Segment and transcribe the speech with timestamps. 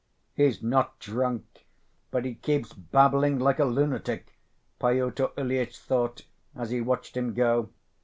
[0.33, 1.67] "He's not drunk,
[2.09, 4.35] but he keeps babbling like a lunatic,"
[4.79, 7.69] Pyotr Ilyitch thought as he watched him go.